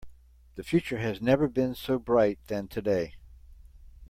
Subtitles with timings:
[0.55, 3.17] The future has never been so bright than today.